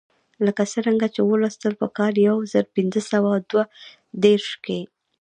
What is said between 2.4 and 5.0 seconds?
زر پنځه سوه دوه دېرش کې.